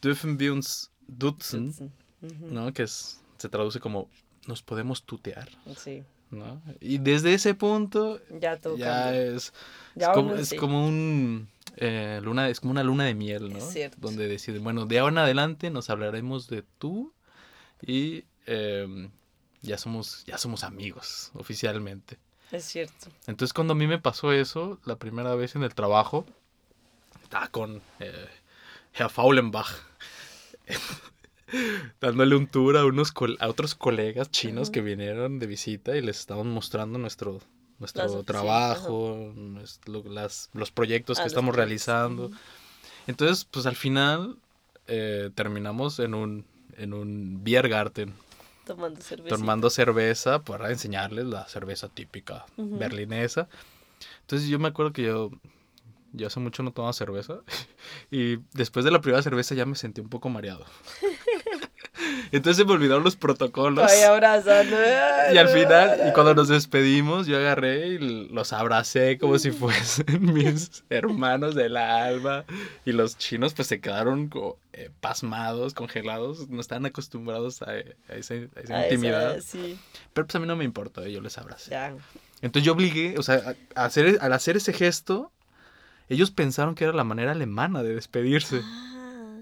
dürfen 0.00 0.38
wir 0.38 0.52
uns 0.52 0.90
dutzen. 1.08 1.74
¿no? 2.20 2.72
Que 2.72 2.84
es, 2.84 3.20
se 3.38 3.48
traduce 3.48 3.80
como, 3.80 4.08
nos 4.46 4.62
podemos 4.62 5.02
tutear, 5.04 5.48
Sí, 5.76 6.04
¿no? 6.30 6.60
Y 6.80 6.98
desde 6.98 7.34
ese 7.34 7.54
punto 7.54 8.20
ya 8.40 8.56
todo 8.56 8.76
ya 8.76 9.14
es, 9.14 9.52
Ya 9.94 10.08
es, 10.08 10.12
como, 10.14 10.34
es 10.34 10.54
como 10.54 10.86
un... 10.86 11.48
eh, 11.76 12.20
luna, 12.22 12.48
es 12.48 12.60
como 12.60 12.72
una 12.72 12.82
luna 12.82 13.04
de 13.04 13.14
miel, 13.14 13.52
¿no? 13.52 13.58
Es 13.58 13.64
cierto. 13.72 13.96
Donde 14.00 14.26
deciden, 14.28 14.64
bueno, 14.64 14.86
de 14.86 14.98
ahora 14.98 15.12
en 15.12 15.18
adelante 15.18 15.70
nos 15.70 15.90
hablaremos 15.90 16.48
de 16.48 16.62
tú 16.78 17.12
y 17.82 18.24
em, 18.46 19.10
ya 19.62 19.78
somos, 19.78 20.24
ya 20.26 20.38
somos 20.38 20.64
amigos 20.64 21.30
oficialmente. 21.34 22.18
Es 22.52 22.64
cierto. 22.64 23.08
Entonces 23.26 23.52
cuando 23.52 23.72
a 23.72 23.76
mí 23.76 23.86
me 23.86 23.98
pasó 23.98 24.32
eso, 24.32 24.78
la 24.84 24.96
primera 24.96 25.34
vez 25.34 25.56
en 25.56 25.62
el 25.64 25.74
trabajo, 25.74 26.24
estaba 27.22 27.48
con 27.48 27.82
eh, 27.98 28.28
Herr 28.94 29.10
Faulenbach, 29.10 29.68
dándole 32.00 32.36
un 32.36 32.46
tour 32.46 32.76
a, 32.76 32.84
unos 32.84 33.12
a 33.40 33.48
otros 33.48 33.74
colegas 33.74 34.30
chinos 34.30 34.70
que 34.70 34.80
vinieron 34.80 35.38
de 35.38 35.46
visita 35.46 35.96
y 35.96 36.02
les 36.02 36.18
estaban 36.18 36.48
mostrando 36.48 36.98
nuestro, 36.98 37.40
nuestro 37.78 38.22
trabajo, 38.24 39.32
nuestro- 39.34 40.02
las- 40.04 40.50
los 40.52 40.70
proyectos 40.70 41.18
que 41.18 41.24
los 41.24 41.32
estamos 41.32 41.54
proyectos, 41.54 41.86
realizando. 41.86 42.30
Entonces, 43.06 43.44
pues 43.44 43.66
al 43.66 43.76
final 43.76 44.38
eh, 44.86 45.30
terminamos 45.34 45.98
en 45.98 46.14
un, 46.14 46.44
en 46.76 46.92
un 46.94 47.42
Biergarten 47.44 48.14
Tomando 48.64 49.00
cerveza. 49.00 49.36
tomando 49.36 49.70
cerveza 49.70 50.42
para 50.42 50.70
enseñarles 50.70 51.26
la 51.26 51.46
cerveza 51.48 51.88
típica 51.88 52.46
berlinesa. 52.78 53.48
Entonces 54.22 54.48
yo 54.48 54.58
me 54.58 54.68
acuerdo 54.68 54.92
que 54.92 55.02
yo, 55.04 55.30
yo 56.12 56.26
hace 56.26 56.40
mucho 56.40 56.62
no 56.64 56.72
tomaba 56.72 56.92
cerveza 56.92 57.40
y 58.10 58.38
después 58.54 58.84
de 58.84 58.90
la 58.90 59.00
primera 59.00 59.22
cerveza 59.22 59.54
ya 59.54 59.66
me 59.66 59.76
sentí 59.76 60.00
un 60.00 60.08
poco 60.08 60.28
mareado. 60.28 60.64
Entonces 62.32 62.56
se 62.58 62.64
me 62.64 62.72
olvidaron 62.72 63.04
los 63.04 63.16
protocolos. 63.16 63.90
Ay, 63.90 64.02
abrazando. 64.02 64.76
Y 65.32 65.38
al 65.38 65.48
final, 65.48 66.00
y 66.08 66.12
cuando 66.12 66.34
nos 66.34 66.48
despedimos, 66.48 67.26
yo 67.26 67.36
agarré 67.36 67.88
y 67.88 67.98
los 68.28 68.52
abracé 68.52 69.18
como 69.18 69.38
si 69.38 69.50
fuesen 69.50 70.06
mis 70.34 70.84
hermanos 70.90 71.54
del 71.54 71.76
alma. 71.76 72.44
Y 72.84 72.92
los 72.92 73.18
chinos 73.18 73.54
pues 73.54 73.68
se 73.68 73.80
quedaron 73.80 74.30
eh, 74.72 74.90
pasmados, 75.00 75.74
congelados. 75.74 76.48
No 76.48 76.60
estaban 76.60 76.86
acostumbrados 76.86 77.62
a, 77.62 77.70
a 77.70 78.14
esa, 78.14 78.34
a 78.34 78.36
esa 78.62 78.74
A 78.74 78.86
esa, 78.86 78.94
intimidad. 78.94 79.40
sí, 79.40 79.78
Pero 80.12 80.26
pues 80.26 80.36
a 80.36 80.38
mí 80.38 80.46
no 80.46 80.54
me 80.56 80.64
importó, 80.64 81.06
yo 81.06 81.20
les 81.20 81.36
abracé. 81.38 81.70
ya. 81.72 81.94
Entonces 82.42 82.64
yo 82.66 82.72
obligué, 82.74 83.14
o 83.18 83.22
sea, 83.22 83.54
a 83.74 83.84
hacer, 83.86 84.18
al 84.20 84.32
hacer 84.32 84.56
ese 84.58 84.72
gesto, 84.74 85.32
ellos 86.08 86.30
pensaron 86.30 86.74
que 86.74 86.84
era 86.84 86.92
la 86.92 87.02
manera 87.02 87.32
alemana 87.32 87.82
de 87.82 87.94
despedirse. 87.94 88.60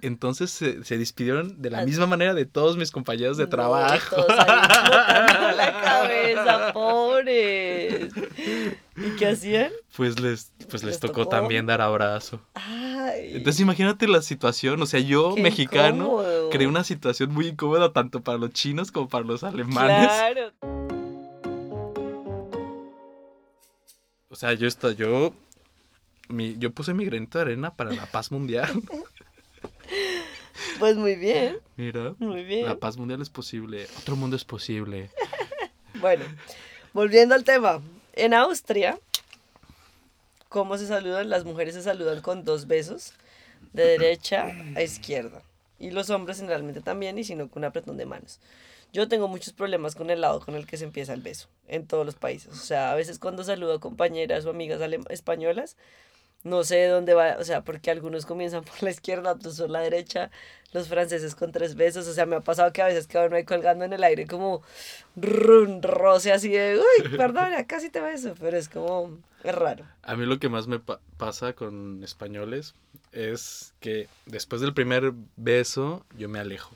Entonces 0.07 0.51
se, 0.51 0.85
se 0.85 0.99
despidieron 0.99 1.61
de 1.63 1.71
la 1.71 1.85
misma 1.85 2.07
manera 2.07 2.35
de 2.35 2.45
todos 2.45 2.77
mis 2.77 2.91
compañeros 2.91 3.37
de 3.37 3.45
No, 3.45 3.51
trabajo. 3.51 4.17
todos 4.17 4.29
ahí 4.31 5.57
la 5.57 5.81
cabeza, 5.85 6.73
pobres. 6.75 8.13
¿Y 8.97 9.17
qué 9.19 9.29
hacían? 9.29 9.71
Pues 9.97 10.21
les, 10.21 10.53
pues 10.71 10.83
les 10.83 10.93
¿Les 10.95 11.01
tocó, 11.01 11.23
tocó? 11.23 11.29
también 11.31 11.67
dar 11.67 11.81
abrazo. 11.81 12.41
Ay. 12.55 13.33
Entonces 13.37 13.61
imagínate 13.61 14.07
la 14.07 14.21
situación, 14.23 14.81
o 14.83 14.87
sea, 14.87 15.01
yo 15.01 15.35
qué 15.35 15.43
mexicano 15.43 16.05
incómodo. 16.05 16.51
creé 16.51 16.67
una 16.67 16.85
situación 16.85 17.33
muy 17.33 17.49
incómoda 17.49 17.93
tanto 17.93 18.21
para 18.21 18.39
los 18.39 18.53
chinos 18.53 18.93
como 18.93 19.09
para 19.09 19.25
los 19.25 19.43
alemanes. 19.43 20.09
Claro. 20.09 20.53
O 24.29 24.37
sea, 24.37 24.53
yo 24.55 24.67
está, 24.67 24.93
yo, 24.93 25.33
mi, 26.29 26.57
yo 26.59 26.73
puse 26.73 26.93
mi 26.93 27.05
granito 27.05 27.39
de 27.39 27.43
arena 27.43 27.75
para 27.75 27.93
la 27.93 28.07
paz 28.07 28.31
mundial. 28.33 28.69
Pues 30.79 30.97
muy 30.97 31.15
bien, 31.17 31.59
Mira, 31.77 32.15
muy 32.19 32.45
bien. 32.45 32.67
la 32.67 32.77
paz 32.77 32.97
mundial 32.97 33.23
es 33.23 33.31
posible, 33.31 33.87
otro 33.99 34.17
mundo 34.17 34.37
es 34.37 34.45
posible. 34.45 35.11
Bueno, 36.01 36.25
volviendo 36.93 37.35
al 37.37 37.45
tema. 37.45 37.81
En 38.15 38.35
Austria, 38.35 38.99
¿cómo 40.49 40.77
se 40.77 40.87
saludan? 40.87 41.31
Las 41.31 41.45
mujeres 41.45 41.75
se 41.75 41.83
saludan 41.83 42.21
con 42.21 42.45
dos 42.45 42.67
besos, 42.67 43.15
de 43.73 43.85
derecha 43.87 44.53
a 44.77 44.83
izquierda. 44.83 45.43
Y 45.79 45.93
los 45.93 46.11
hombres 46.11 46.39
generalmente 46.39 46.81
también, 46.81 47.17
y 47.17 47.25
si 47.25 47.35
no, 47.37 47.49
con 47.49 47.61
un 47.61 47.67
apretón 47.67 47.97
de 47.97 48.07
manos. 48.07 48.41
Yo 48.93 49.09
tengo 49.09 49.29
muchos 49.29 49.53
problemas 49.53 49.95
con 49.95 50.11
el 50.11 50.21
lado 50.21 50.41
con 50.41 50.55
el 50.57 50.67
que 50.67 50.77
se 50.77 50.85
empieza 50.85 51.15
el 51.15 51.23
beso 51.23 51.49
en 51.69 51.87
todos 51.87 52.05
los 52.05 52.17
países. 52.17 52.53
O 52.53 52.57
sea, 52.65 52.93
a 52.93 52.95
veces 52.95 53.19
cuando 53.19 53.43
saludo 53.45 53.75
a 53.75 53.81
compañeras 53.81 54.45
o 54.47 54.51
amigas 54.51 54.81
españolas, 55.11 55.77
no 56.45 56.63
sé 56.63 56.77
de 56.77 56.89
dónde 56.89 57.15
va, 57.15 57.37
o 57.39 57.45
sea, 57.45 57.63
porque 57.63 57.91
algunos 57.91 58.25
comienzan 58.27 58.63
por 58.65 58.83
la 58.83 58.91
izquierda, 58.91 59.33
otros 59.33 59.59
por 59.59 59.71
la 59.71 59.81
derecha, 59.81 60.31
los 60.73 60.89
franceses 60.89 61.35
con 61.35 61.51
tres 61.53 61.75
besos, 61.75 62.07
o 62.07 62.13
sea, 62.13 62.27
me 62.27 62.37
ha 62.37 62.41
pasado 62.41 62.73
que 62.73 62.83
a 62.83 62.87
veces 62.87 63.07
quedan 63.07 63.33
ahí 63.35 63.45
colgando 63.45 63.85
en 63.85 63.93
el 63.93 64.05
aire 64.05 64.27
como 64.27 64.63
run, 65.17 65.83
roce 65.83 66.33
así 66.33 66.49
de, 66.51 66.79
uy, 66.79 67.09
perdona, 67.17 67.67
casi 67.67 67.91
te 67.91 68.01
beso, 68.01 68.35
pero 68.39 68.57
es 68.57 68.69
como, 68.69 69.19
es 69.43 69.55
raro. 69.55 69.85
A 70.03 70.17
mí 70.17 70.27
lo 70.27 70.39
que 70.39 70.49
más 70.49 70.67
me 70.67 70.79
pa- 70.79 71.01
pasa 71.17 71.53
con 71.55 72.03
españoles 72.05 72.75
es 73.13 73.73
que 73.81 74.09
después 74.27 74.61
del 74.61 74.75
primer 74.75 75.13
beso 75.37 76.05
yo 76.17 76.29
me 76.29 76.39
alejo. 76.41 76.75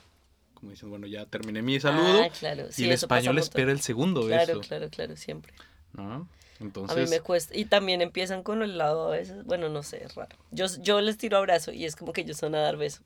Como 0.55 0.71
dicen, 0.71 0.89
bueno, 0.89 1.07
ya 1.07 1.25
terminé 1.25 1.61
mi 1.61 1.79
saludo. 1.79 2.21
Ah, 2.23 2.29
claro, 2.37 2.71
sí, 2.71 2.81
y 2.83 2.85
el 2.87 2.91
español 2.93 3.35
un 3.35 3.39
espera 3.39 3.71
el 3.71 3.79
segundo 3.81 4.25
Claro, 4.25 4.45
beso. 4.53 4.61
claro, 4.61 4.89
claro, 4.89 5.15
siempre. 5.15 5.53
¿no? 5.93 6.27
A 6.59 6.63
mí 6.63 6.67
Entonces, 6.67 7.09
me 7.09 7.19
cuesta. 7.21 7.55
Y 7.57 7.65
también 7.65 8.01
empiezan 8.01 8.43
con 8.43 8.61
el 8.61 8.77
lado 8.77 9.07
a 9.07 9.11
veces. 9.11 9.43
Bueno, 9.45 9.69
no 9.69 9.81
sé, 9.83 10.03
es 10.03 10.15
raro. 10.15 10.35
Yo, 10.51 10.65
yo 10.81 10.99
les 11.01 11.17
tiro 11.17 11.37
abrazo 11.37 11.71
y 11.71 11.85
es 11.85 11.95
como 11.95 12.11
que 12.13 12.21
ellos 12.21 12.37
son 12.37 12.53
a 12.55 12.59
dar 12.59 12.75
beso. 12.77 13.01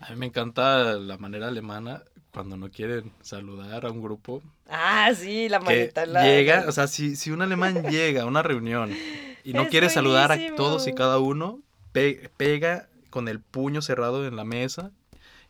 a 0.00 0.10
mí 0.10 0.16
me 0.16 0.26
encanta 0.26 0.94
la 0.94 1.16
manera 1.18 1.48
alemana 1.48 2.02
cuando 2.32 2.56
no 2.56 2.70
quieren 2.70 3.12
saludar 3.22 3.86
a 3.86 3.90
un 3.90 4.02
grupo. 4.02 4.42
Ah, 4.68 5.10
sí, 5.14 5.48
la 5.48 5.58
manita 5.60 6.06
la. 6.06 6.22
llega, 6.22 6.64
o 6.68 6.72
sea, 6.72 6.86
si, 6.86 7.16
si 7.16 7.30
un 7.30 7.42
alemán 7.42 7.82
llega 7.90 8.22
a 8.22 8.26
una 8.26 8.42
reunión 8.42 8.94
y 9.44 9.52
no 9.54 9.62
Es 9.62 9.68
quiere 9.70 9.88
saludar 9.88 10.30
a 10.30 10.34
buenísimo. 10.34 10.56
todos 10.56 10.86
y 10.86 10.92
cada 10.94 11.18
uno, 11.18 11.60
pe- 11.92 12.30
pega 12.36 12.88
con 13.08 13.26
el 13.28 13.40
puño 13.40 13.82
cerrado 13.82 14.26
en 14.26 14.36
la 14.36 14.44
mesa 14.44 14.92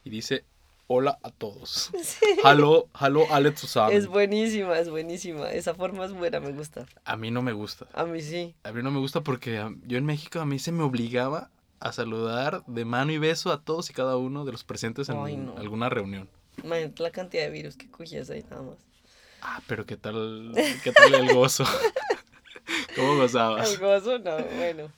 y 0.04 0.10
dice 0.10 0.44
hola 0.92 1.20
a 1.22 1.30
todos. 1.30 1.92
Hallo, 2.42 2.88
hallo 2.94 3.32
alle 3.32 3.56
zusammen. 3.56 3.96
Es 3.96 4.08
buenísima, 4.08 4.76
es 4.76 4.90
buenísima. 4.90 5.48
Esa 5.52 5.72
forma 5.72 6.04
es 6.04 6.12
buena, 6.12 6.40
me 6.40 6.50
gusta. 6.50 6.84
A 7.04 7.16
mí 7.16 7.30
no 7.30 7.42
me 7.42 7.52
gusta. 7.52 7.86
A 7.94 8.04
mí 8.04 8.20
sí. 8.20 8.56
A 8.64 8.72
mí 8.72 8.82
no 8.82 8.90
me 8.90 8.98
gusta 8.98 9.20
porque 9.20 9.58
a- 9.58 9.72
yo 9.86 9.98
en 9.98 10.04
México 10.04 10.40
a 10.40 10.46
mí 10.46 10.58
se 10.58 10.72
me 10.72 10.82
obligaba 10.82 11.50
a 11.78 11.92
saludar 11.92 12.64
de 12.66 12.84
mano 12.84 13.12
y 13.12 13.18
beso 13.18 13.52
a 13.52 13.62
todos 13.62 13.88
y 13.88 13.92
cada 13.92 14.16
uno 14.16 14.44
de 14.44 14.50
los 14.50 14.64
presentes 14.64 15.08
en 15.08 15.18
Ay, 15.18 15.36
no. 15.36 15.54
alguna 15.56 15.88
reunión. 15.90 16.28
Imagínate 16.64 17.02
la 17.04 17.10
cantidad 17.12 17.44
de 17.44 17.50
virus 17.50 17.76
que 17.76 17.88
cogías 17.88 18.28
ahí 18.30 18.44
nada 18.50 18.62
más. 18.62 18.78
Ah, 19.42 19.62
pero 19.68 19.86
qué 19.86 19.96
tal, 19.96 20.52
qué 20.82 20.90
tal 20.90 21.14
el 21.14 21.32
gozo. 21.32 21.64
¿Cómo 22.96 23.14
gozabas? 23.16 23.70
El 23.72 23.78
gozo, 23.78 24.18
no, 24.18 24.36
bueno. 24.56 24.90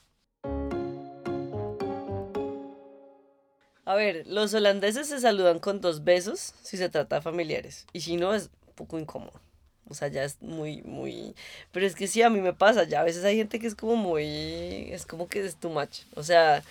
A 3.92 3.94
ver, 3.94 4.26
los 4.26 4.54
holandeses 4.54 5.06
se 5.06 5.20
saludan 5.20 5.58
con 5.58 5.82
dos 5.82 6.02
besos 6.02 6.54
si 6.62 6.78
se 6.78 6.88
trata 6.88 7.16
de 7.16 7.20
familiares. 7.20 7.86
Y 7.92 8.00
si 8.00 8.16
no, 8.16 8.32
es 8.32 8.44
un 8.68 8.74
poco 8.74 8.98
incómodo. 8.98 9.38
O 9.86 9.92
sea, 9.92 10.08
ya 10.08 10.24
es 10.24 10.40
muy, 10.40 10.80
muy... 10.80 11.34
Pero 11.72 11.84
es 11.84 11.94
que 11.94 12.06
sí, 12.06 12.22
a 12.22 12.30
mí 12.30 12.40
me 12.40 12.54
pasa. 12.54 12.84
Ya 12.84 13.02
a 13.02 13.04
veces 13.04 13.22
hay 13.22 13.36
gente 13.36 13.58
que 13.58 13.66
es 13.66 13.74
como 13.74 13.96
muy... 13.96 14.88
Es 14.90 15.04
como 15.04 15.28
que 15.28 15.44
es 15.44 15.56
too 15.56 15.68
much. 15.68 16.04
O 16.14 16.22
sea, 16.22 16.62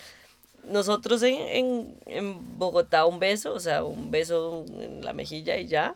nosotros 0.63 1.21
en, 1.21 1.35
en, 1.35 1.95
en 2.07 2.57
Bogotá 2.57 3.05
un 3.05 3.19
beso, 3.19 3.53
o 3.53 3.59
sea, 3.59 3.83
un 3.83 4.09
beso 4.09 4.65
en 4.79 5.05
la 5.05 5.13
mejilla 5.13 5.57
y 5.57 5.67
ya. 5.67 5.95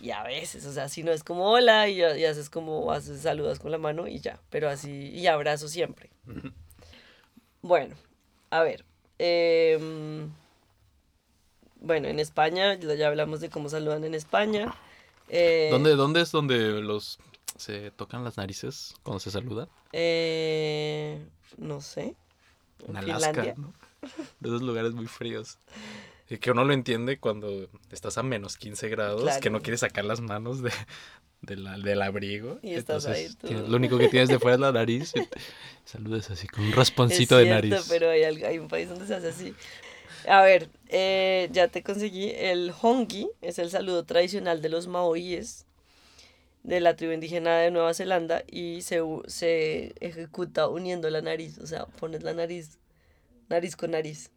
Y 0.00 0.12
a 0.12 0.22
veces, 0.22 0.64
o 0.66 0.72
sea, 0.72 0.88
si 0.88 1.02
no 1.02 1.10
es 1.10 1.24
como 1.24 1.50
hola 1.50 1.88
y, 1.88 1.98
y 1.98 2.24
haces 2.24 2.48
como, 2.48 2.92
haces 2.92 3.22
saludas 3.22 3.58
con 3.58 3.72
la 3.72 3.78
mano 3.78 4.06
y 4.06 4.20
ya, 4.20 4.38
pero 4.50 4.68
así, 4.68 5.08
y 5.08 5.26
abrazo 5.26 5.66
siempre. 5.66 6.10
Bueno, 7.60 7.96
a 8.50 8.62
ver. 8.62 8.84
Em, 9.18 10.30
bueno, 11.80 12.08
en 12.08 12.18
España, 12.18 12.74
ya 12.74 12.94
ya 12.94 13.08
hablamos 13.08 13.40
de 13.40 13.50
cómo 13.50 13.68
saludan 13.68 14.04
en 14.04 14.14
España. 14.14 14.74
Eh, 15.28 15.68
¿Dónde, 15.70 15.94
¿Dónde 15.96 16.22
es 16.22 16.30
donde 16.32 16.80
los 16.82 17.18
se 17.56 17.90
tocan 17.90 18.24
las 18.24 18.36
narices 18.36 18.94
cuando 19.02 19.20
se 19.20 19.30
saludan? 19.30 19.68
eh, 19.92 21.24
no 21.56 21.80
sé. 21.80 22.14
En 22.86 22.90
En 22.90 22.96
Alaska, 22.98 23.30
Finlandia. 23.42 23.54
¿no? 23.56 23.72
De 24.40 24.48
esos 24.48 24.62
lugares 24.62 24.92
muy 24.92 25.06
fríos. 25.06 25.58
Y 26.30 26.38
que 26.38 26.50
uno 26.50 26.64
lo 26.64 26.72
entiende 26.74 27.18
cuando 27.18 27.68
estás 27.90 28.18
a 28.18 28.22
menos 28.22 28.56
15 28.56 28.88
grados, 28.90 29.22
Claro. 29.22 29.40
que 29.40 29.50
no 29.50 29.60
quieres 29.62 29.80
sacar 29.80 30.04
las 30.04 30.20
manos 30.20 30.62
de, 30.62 30.70
de 31.42 31.56
la- 31.56 31.78
del 31.78 32.02
abrigo. 32.02 32.58
Y 32.62 32.74
estás 32.74 33.06
ahí 33.06 33.24
Entonces, 33.24 33.36
tú. 33.38 33.46
tienes- 33.48 33.68
lo 33.68 33.76
único 33.76 33.98
que 33.98 34.08
tienes 34.08 34.28
de 34.28 34.38
fuera 34.38 34.54
es 34.54 34.60
la 34.60 34.72
nariz. 34.72 35.12
saludas 35.84 36.30
así 36.30 36.46
con 36.48 36.64
un 36.64 36.70
Es 36.70 36.76
rasponcito 36.76 37.36
de 37.38 37.48
nariz. 37.48 37.86
pero 37.88 38.10
hay, 38.10 38.22
hay 38.24 38.58
un 38.58 38.68
país 38.68 38.88
donde 38.88 39.06
se 39.06 39.14
hace 39.14 39.28
así. 39.28 39.54
A 40.28 40.42
ver, 40.42 40.68
eh, 40.88 41.48
ya 41.52 41.68
te 41.68 41.82
conseguí. 41.82 42.30
El 42.34 42.72
hongi 42.82 43.30
es 43.40 43.58
el 43.58 43.70
saludo 43.70 44.04
tradicional 44.04 44.60
de 44.60 44.68
los 44.68 44.86
maoríes 44.88 45.64
de 46.64 46.80
la 46.80 46.96
tribu 46.96 47.12
indígena 47.12 47.56
de 47.58 47.70
Nueva 47.70 47.94
Zelanda 47.94 48.42
y 48.50 48.82
se, 48.82 49.00
se 49.26 49.94
ejecuta 50.00 50.68
uniendo 50.68 51.08
la 51.08 51.22
nariz. 51.22 51.56
O 51.58 51.66
sea, 51.66 51.86
pones 51.86 52.22
la 52.24 52.34
nariz, 52.34 52.78
nariz 53.48 53.76
con 53.76 53.92
nariz, 53.92 54.30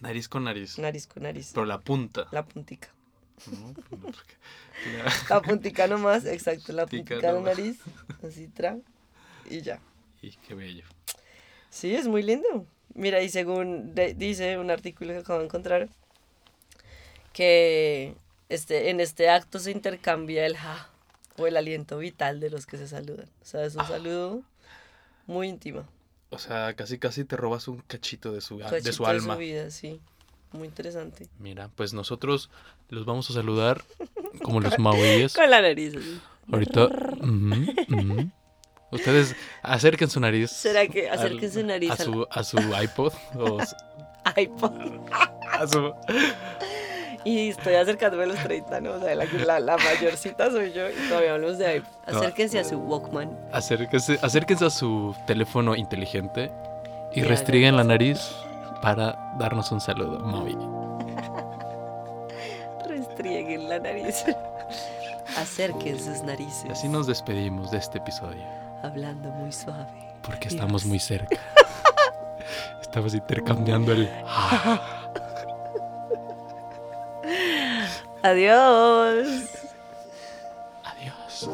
Nariz 0.00 0.28
con 0.28 0.44
nariz. 0.44 0.78
nariz 0.78 1.06
con 1.06 1.22
nariz. 1.22 1.50
Pero 1.54 1.64
la 1.66 1.80
punta. 1.80 2.26
La 2.30 2.44
puntica. 2.44 2.92
¿No? 3.46 3.72
Porque- 3.74 4.34
La 5.28 5.40
puntica 5.42 5.86
nomás, 5.86 6.24
exacto, 6.24 6.72
la 6.72 6.86
Puntica 6.86 7.14
puntica 7.16 7.26
de 7.28 7.32
la 7.34 7.40
nariz, 7.40 7.78
así, 8.26 8.48
tra, 8.48 8.76
y 9.48 9.60
ya. 9.62 9.80
Y 10.22 10.32
qué 10.32 10.54
bello. 10.54 10.84
Sí, 11.70 11.94
es 11.94 12.06
muy 12.08 12.22
lindo. 12.22 12.66
Mira, 12.94 13.22
y 13.22 13.28
según 13.28 13.94
de- 13.94 14.14
dice 14.14 14.58
un 14.58 14.70
artículo 14.70 15.12
que 15.12 15.18
acabo 15.18 15.38
de 15.38 15.44
encontrar, 15.46 15.88
que 17.32 18.14
este, 18.48 18.90
en 18.90 19.00
este 19.00 19.28
acto 19.30 19.58
se 19.58 19.70
intercambia 19.70 20.46
el 20.46 20.56
ja 20.56 20.88
o 21.36 21.46
el 21.46 21.56
aliento 21.56 21.98
vital 21.98 22.40
de 22.40 22.50
los 22.50 22.66
que 22.66 22.76
se 22.78 22.88
saludan. 22.88 23.28
O 23.42 23.44
sea, 23.44 23.64
es 23.64 23.76
un 23.76 23.86
saludo 23.86 24.42
muy 25.26 25.48
íntimo. 25.48 25.86
O 26.30 26.38
sea, 26.38 26.74
casi 26.74 26.98
casi 26.98 27.24
te 27.24 27.36
robas 27.36 27.68
un 27.68 27.78
cachito 27.82 28.32
de 28.32 28.40
su, 28.40 28.58
de 28.58 28.64
Cachito 28.64 28.92
su 28.92 29.06
alma. 29.06 29.36
vida, 29.36 29.70
sí. 29.70 30.00
Muy 30.52 30.66
interesante. 30.68 31.28
Mira, 31.38 31.68
pues 31.76 31.92
nosotros 31.92 32.50
los 32.88 33.04
vamos 33.04 33.28
a 33.30 33.34
saludar 33.34 33.82
como 34.42 34.60
los 34.60 34.78
maoríes. 34.78 35.34
Con 35.34 35.50
la 35.50 35.60
nariz. 35.60 35.94
así. 35.96 36.20
Ahorita. 36.50 36.88
Ustedes 38.90 39.36
acerquen 39.62 40.08
su 40.08 40.18
nariz. 40.20 40.50
¿Será 40.50 40.86
que 40.86 41.10
al- 41.10 41.18
acerquen 41.18 41.52
su 41.52 41.62
nariz 41.62 41.90
A 41.90 41.96
su, 41.96 42.26
a 42.30 42.42
su 42.42 42.56
iPod. 42.82 43.12
o 43.36 43.58
po- 44.58 44.74
a 45.52 45.66
su. 45.68 45.92
Y 47.24 47.50
estoy 47.50 47.74
acercándome 47.74 48.22
a 48.22 48.26
los 48.26 48.38
30, 48.42 48.80
¿no? 48.80 48.92
O 48.92 49.00
sea, 49.00 49.14
la, 49.14 49.24
la, 49.26 49.60
la 49.60 49.76
mayorcita 49.76 50.50
soy 50.50 50.72
yo 50.72 50.88
y 50.88 51.08
todavía 51.08 51.34
hablamos 51.34 51.58
de 51.58 51.66
ahí. 51.66 51.82
Acérquense 52.06 52.58
a 52.60 52.64
su 52.64 52.76
Walkman. 52.78 53.36
Acérquense, 53.52 54.18
acérquense 54.22 54.64
a 54.64 54.70
su 54.70 55.14
teléfono 55.26 55.76
inteligente 55.76 56.50
y 57.14 57.20
Y 57.20 57.22
restringen 57.24 57.76
la 57.76 57.84
nariz 57.84 58.18
para 58.80 59.34
darnos 59.38 59.72
un 59.72 59.80
saludo, 59.80 60.20
Maui. 60.20 60.56
restrieguen 62.88 63.68
la 63.68 63.78
nariz. 63.78 64.24
Acerquen 65.36 65.98
sus 65.98 66.22
narices. 66.22 66.64
Y 66.66 66.72
así 66.72 66.88
nos 66.88 67.06
despedimos 67.06 67.70
de 67.70 67.78
este 67.78 67.98
episodio. 67.98 68.42
Hablando 68.82 69.30
muy 69.30 69.52
suave. 69.52 69.86
Porque 70.22 70.48
estamos 70.48 70.84
muy 70.84 70.98
cerca. 70.98 71.36
Estamos 72.80 73.12
intercambiando 73.12 73.92
el... 73.92 74.08
Adiós. 78.22 79.50
Adiós. 80.82 81.50